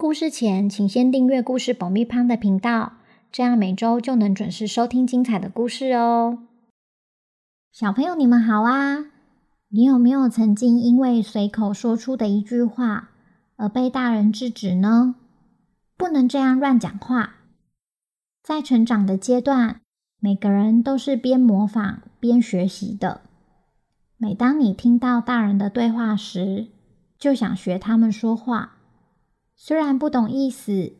[0.00, 2.94] 故事前，请先订阅故事爆米花的频道，
[3.30, 6.38] 这样每周就能准时收听精彩的故事哦。
[7.70, 9.04] 小朋友，你们好啊！
[9.68, 13.10] 你有没有曾经因为随口说出的一句话
[13.56, 15.16] 而被大人制止呢？
[15.98, 17.34] 不能这样乱讲话。
[18.42, 19.82] 在成长的阶段，
[20.18, 23.20] 每个人都是边模仿边学习的。
[24.16, 26.68] 每当你听到大人的对话时，
[27.18, 28.78] 就想学他们说话。
[29.62, 30.94] 虽然不懂意思，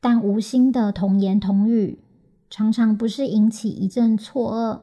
[0.00, 1.98] 但无心的童言童语，
[2.48, 4.80] 常常不是引起一阵错愕。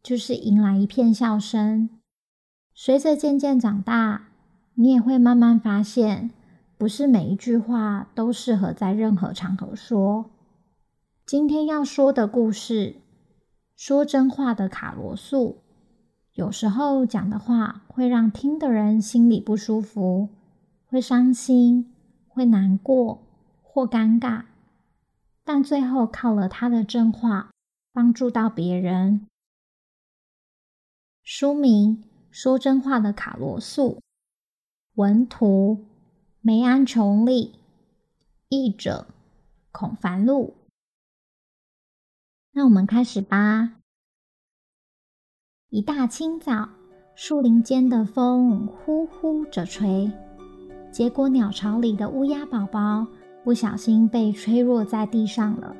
[0.00, 1.90] 就是迎来一片笑声。
[2.72, 4.28] 随着渐渐长大，
[4.74, 6.30] 你也会慢慢发现，
[6.78, 10.26] 不是每一句话都适合在任何场合说。
[11.26, 12.98] 今天要说的故事，
[13.74, 15.58] 说真话的卡罗素，
[16.34, 20.28] 有时候讲的话会让听的人心里不舒服，
[20.86, 21.90] 会伤心，
[22.34, 23.22] 会难过
[23.62, 24.46] 或尴尬，
[25.44, 27.52] 但最后靠了他的真话，
[27.92, 29.28] 帮助到别人。
[31.22, 34.02] 书名：说真话的卡罗素，
[34.94, 35.86] 文图：
[36.40, 37.54] 梅安琼利，
[38.48, 39.06] 译者：
[39.70, 40.54] 孔凡露。
[42.50, 43.76] 那我们开始吧。
[45.70, 46.68] 一大清早，
[47.14, 50.10] 树林间的风呼呼着吹，
[50.94, 53.04] 结果鸟巢里的乌鸦宝宝
[53.42, 55.74] 不小心被吹落在地上了。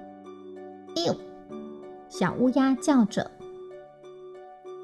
[0.97, 1.17] 哎呦！
[2.09, 3.31] 小乌鸦叫着。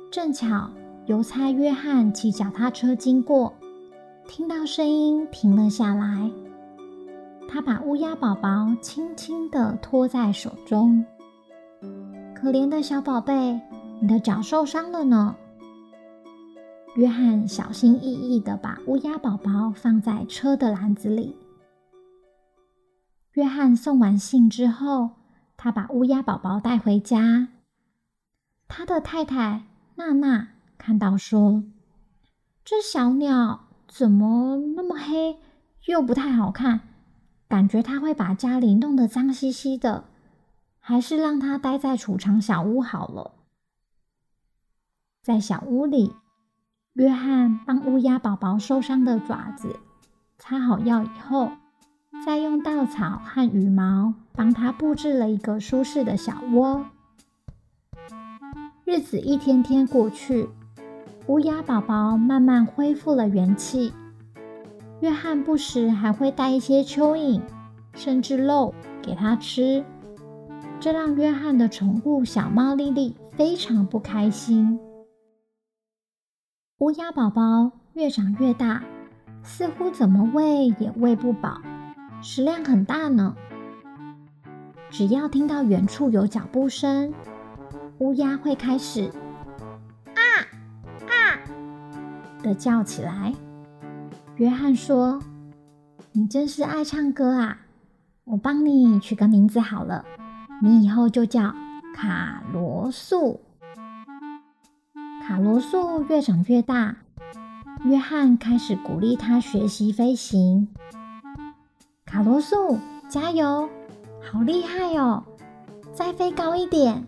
[0.09, 0.71] 正巧
[1.07, 3.53] 邮差约翰骑脚踏车经过，
[4.29, 6.31] 听到声音停了下来。
[7.49, 11.05] 他把乌鸦宝宝轻轻地托在手中。
[12.37, 13.61] 可怜的小宝贝，
[13.99, 15.35] 你的脚受伤了呢。
[16.97, 21.37] 约翰小心翼翼地把乌鸦宝宝放在车的篮子里。
[23.33, 25.11] 约翰送完信之后，
[25.57, 27.49] 他把乌鸦宝宝带回家。
[28.69, 29.67] 他的太太。
[29.97, 31.63] 娜娜看到说
[32.65, 35.37] ：“这小鸟怎么那么黑，
[35.89, 36.81] 又不太好看？
[37.47, 40.05] 感觉它会把家里弄得脏兮兮的，
[40.79, 43.35] 还是让它待在储藏小屋好了。”
[45.21, 46.15] 在小屋里，
[46.95, 49.77] 约翰帮乌鸦宝宝受伤的爪子
[50.39, 51.53] 擦好药以后，
[52.27, 56.85] 再用稻草和羽毛帮它布置了一个舒适的小窝。
[58.85, 60.49] 日子一天天过去，
[61.29, 63.93] 乌鸦宝宝慢慢恢复了元气。
[65.01, 67.41] 约翰不时还会带一些蚯蚓，
[67.95, 69.85] 甚至肉给他吃，
[70.81, 74.79] 这让约翰的宠物小猫莉莉非常不开心。
[76.81, 78.83] 乌鸦宝宝越长越大，
[79.43, 81.61] 似乎怎么喂也喂不饱，
[82.23, 83.37] 食量很大呢。
[84.89, 87.13] 只要听到远处有脚步声，
[87.99, 89.13] 乌鸦会开始
[90.15, 90.25] 啊
[91.07, 91.37] 啊
[92.43, 93.35] 的叫起来。
[94.37, 95.21] 约翰说
[96.13, 97.59] ：“你真是爱唱歌啊！
[98.25, 100.03] 我帮你取个名字好了，
[100.63, 101.55] 你以后就叫
[101.95, 103.43] 卡罗素。”
[105.23, 106.97] 卡罗素越长越大，
[107.85, 110.69] 约翰开始鼓励他学习飞行。
[112.05, 113.69] 卡罗素，加油！
[114.21, 115.25] 好厉害哦！
[115.95, 117.07] 再飞高一点！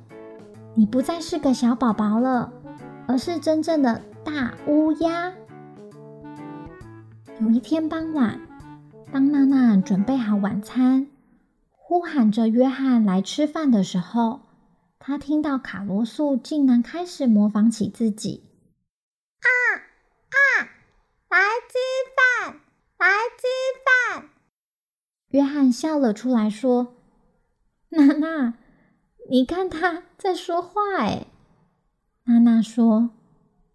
[0.75, 2.53] 你不再是个小宝宝了，
[3.06, 5.33] 而是真正的大乌鸦。
[7.41, 8.41] 有一天傍晚，
[9.11, 11.09] 当娜娜准备好晚餐，
[11.73, 14.41] 呼喊着约翰来吃饭的时候，
[15.04, 18.44] 她听到卡罗素竟然开始模仿起自己
[19.43, 19.50] ：“啊
[20.31, 20.70] 啊，
[21.28, 21.38] 来
[21.69, 21.75] 吃
[22.46, 22.60] 饭，
[23.00, 24.31] 来吃饭。”
[25.31, 26.94] 约翰笑了出来，说
[27.90, 28.54] ：“娜娜。”
[29.28, 31.26] 你看他在说话哎，
[32.26, 33.10] 娜娜说：“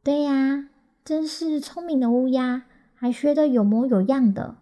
[0.02, 0.70] 对呀，
[1.04, 2.64] 真是聪明的乌鸦，
[2.94, 4.56] 还学得有模有样的，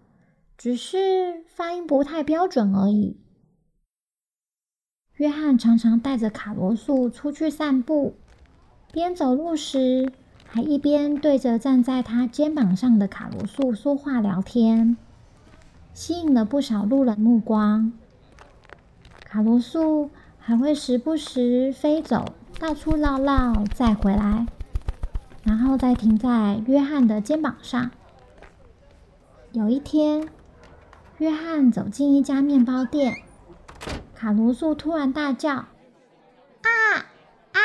[0.57, 3.19] 只是发音不太标准而已。”
[5.17, 8.15] 约翰常常带着卡罗素出去散步，
[8.91, 10.11] 边走路时
[10.45, 14.97] 还一边对着站在他肩膀上的卡罗素说话聊天，
[15.93, 17.93] 吸引了不少路人目光。
[19.23, 24.45] 卡罗素还会时不时飞走，到处绕绕，再回来，
[25.43, 27.89] 然后再停在约翰的肩膀上。
[29.53, 30.27] 有一天，
[31.19, 33.15] 约翰走进一家面包店，
[34.25, 35.51] 卡罗素突然大叫
[36.65, 37.05] ：“啊
[37.53, 37.61] 啊！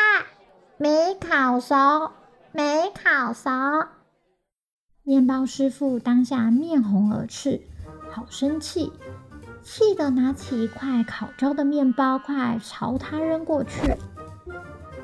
[0.77, 2.11] 没烤熟，
[2.53, 3.49] 没烤熟！”
[5.03, 7.63] 面包师傅当下面红耳赤，
[8.11, 8.93] 好生气，
[9.63, 13.97] 气得拿起一块烤焦的面包块朝他扔过去。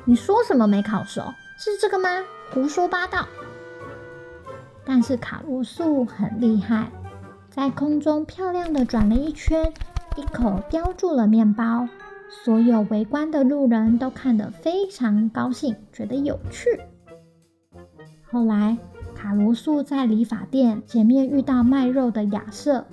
[0.05, 1.33] 你说什么没烤熟？
[1.57, 2.23] 是这个吗？
[2.51, 3.27] 胡说八道！
[4.85, 6.91] 但是卡罗素很厉害，
[7.49, 9.73] 在空中漂亮的转了一圈，
[10.17, 11.87] 一口叼住了面包。
[12.29, 16.81] 所有围观的路人都看得非常高兴，觉得有趣。
[18.29, 18.77] 后来，
[19.15, 22.85] 卡罗素在理发店前面遇到卖肉的亚瑟，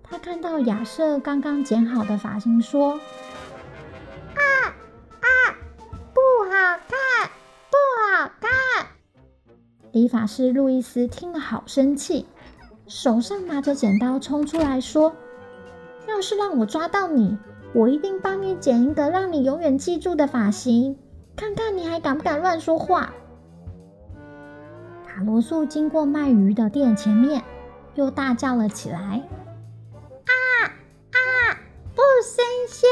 [0.00, 2.92] 他看到亚瑟刚刚剪好的发型，说
[4.38, 4.40] ：“啊
[5.20, 5.26] 啊，
[6.14, 7.30] 不好看，
[7.68, 7.76] 不
[8.06, 8.86] 好看！”
[9.90, 12.26] 理发师路易斯听了好生气，
[12.86, 15.12] 手上拿着剪刀冲出来说
[16.18, 17.38] ：“要是让我抓到你，
[17.72, 20.98] 我一定帮你剪一个让你永远记住的发型，
[21.36, 23.14] 看看你还敢不敢乱说话。”
[25.06, 27.44] 卡罗素经过卖鱼的店前面，
[27.94, 28.98] 又大叫了起来
[30.26, 30.34] ：“啊
[30.66, 31.54] 啊，
[31.94, 32.90] 不新鲜，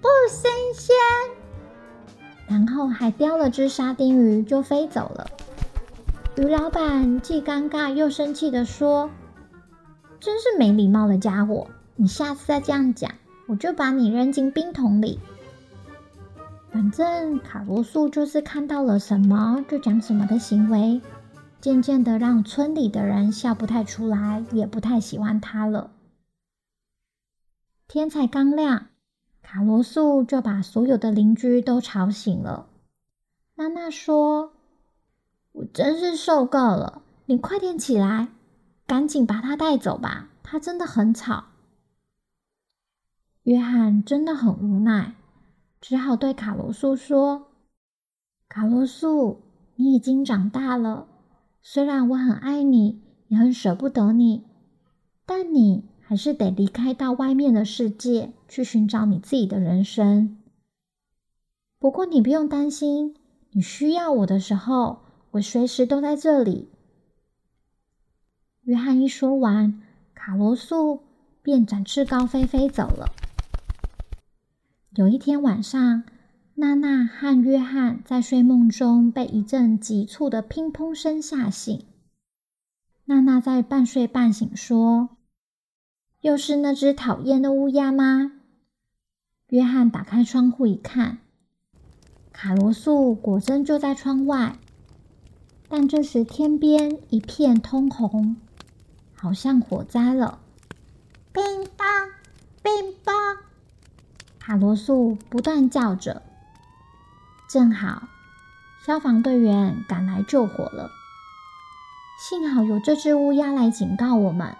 [0.00, 0.94] 不新鲜！”
[2.46, 5.26] 然后还叼了只沙丁鱼就飞走了。
[6.36, 9.10] 鱼老板既尴尬又生气地说
[10.20, 11.66] ：“真是没礼貌的家伙！
[11.96, 13.12] 你下次再这样讲，
[13.46, 15.20] 我就把你扔进冰桶里。”
[16.72, 21.00] 反正卡罗素就是看到了什么就讲什么的行为。
[21.60, 25.92] 渐渐的，让村里的人笑不太出来，也不太喜欢他了。
[27.86, 28.86] 天才刚亮，
[29.42, 32.66] 卡罗素就把所有的邻居都吵醒了。
[33.54, 34.54] 娜娜说
[35.52, 38.28] ：“我真是受够了，你快点起来，
[38.86, 41.44] 赶紧把他带走吧，他真的很吵。”
[43.44, 45.14] 约翰真的很无奈，
[45.80, 47.48] 只好对卡罗素说
[48.48, 49.42] ：“卡罗素，
[49.74, 51.08] 你已经长大了。”
[51.60, 54.44] 虽然我很爱你，也很舍不得你，
[55.26, 60.38] 但你还是得离开到外面的世界，去寻找你自己的人生。
[61.80, 63.16] 不过你不用担心，
[63.50, 65.02] 你需要我的时候，
[65.32, 66.68] 我随时都在这里。
[68.62, 69.82] 约翰一说完，
[70.14, 71.00] 卡罗素
[71.42, 73.06] 便展翅高飞飞走了。
[74.94, 76.02] 有一天晚上，
[76.56, 81.86] 娜娜和约翰在睡梦中被一阵急促的乒乓声吓醒。
[83.06, 85.16] 娜娜在半睡半醒说
[86.20, 88.32] ：“又是那只讨厌的乌鸦吗？”
[89.48, 91.20] 约翰打开窗户一看，
[92.30, 94.58] 卡罗素果真就在窗外。
[95.70, 98.36] 但这时天边一片通红，
[99.14, 100.40] 好像火灾了。
[101.32, 101.42] 乒
[101.78, 102.10] 乓，
[102.62, 103.38] 乒乓，
[104.44, 106.20] 卡罗素不断叫着。
[107.48, 108.08] 正好，
[108.84, 110.90] 消防队员赶来救火了。
[112.18, 114.56] 幸好有这只乌鸦来警告我们，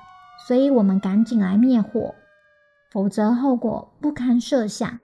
[0.47, 2.15] 所以我们赶紧来灭火，
[2.93, 5.01] 否则后果不堪设想。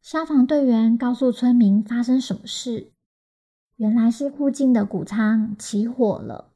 [0.00, 2.92] 消防队员告诉村民发生什么事，
[3.74, 6.52] 原来是附近的谷仓起火了。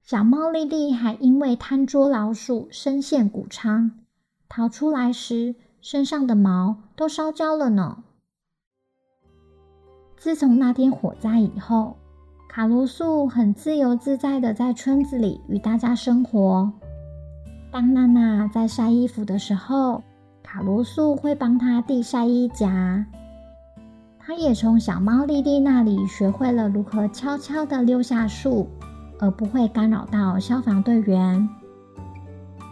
[0.00, 4.00] 小猫莉莉还因为贪捉老鼠深陷谷仓，
[4.48, 8.04] 逃出来时身上的毛都烧焦了呢。
[10.16, 11.96] 自从那天火灾以后，
[12.48, 16.72] 卡罗素很自由自在的在村子里与大家生活。
[17.72, 20.04] 当娜娜在晒衣服的时候，
[20.40, 23.04] 卡罗素会帮她递晒衣夹。
[24.20, 28.68] 她也从小猫莉莉那里学会了如何悄悄地溜下树，
[29.18, 31.48] 而不会干扰到消防队员。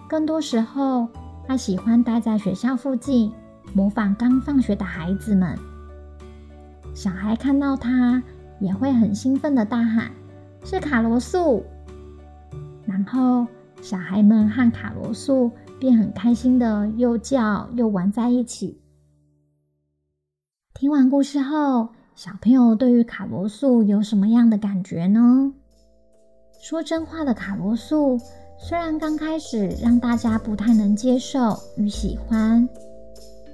[0.08, 1.08] 更多时候，
[1.50, 3.32] 他喜欢待在学校附近，
[3.74, 5.58] 模仿刚放学的孩子们。
[6.94, 8.22] 小孩看到他
[8.60, 10.12] 也会很兴奋地大喊
[10.62, 11.64] ：“是卡罗素！”
[12.86, 13.44] 然后
[13.82, 18.80] 小孩们和卡罗素便很开心地又叫又玩在一起。
[20.72, 25.52] 听完故事后，小朋友对于卡罗素有什么样的感觉呢？
[26.62, 28.20] 说真话的卡罗素
[28.62, 32.68] 虽然刚开始让大家不太能接受与喜欢，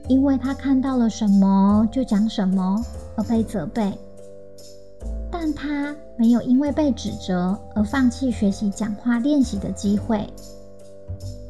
[0.08, 2.84] 因为他看到了什么就讲什么。
[3.18, 3.90] 而被责备，
[5.30, 10.28] 但他没有因为被指责而放弃学习讲话练习的机会。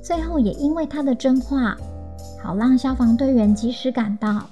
[0.01, 1.77] 最后，也因为他的真话，
[2.41, 4.49] 好让消防队员及时赶到，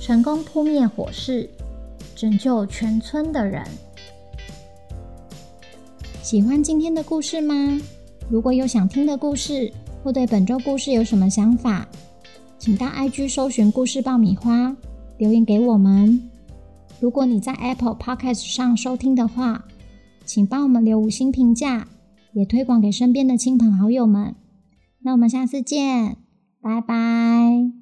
[0.00, 1.48] 成功扑灭火势，
[2.16, 3.64] 拯救全村的人。
[6.20, 7.80] 喜欢今天的故事吗？
[8.30, 9.72] 如果有想听的故事，
[10.02, 11.86] 或对本周故事有什么想法，
[12.58, 14.76] 请到 IG 搜寻故事爆米花，
[15.18, 16.30] 留言给我们。
[17.00, 19.64] 如果你在 Apple Podcast 上收听的话，
[20.24, 21.88] 请帮我们留五星评价，
[22.32, 24.36] 也推广给身边的亲朋好友们。
[25.02, 26.18] 那我们下次见。
[26.62, 27.79] 拜拜。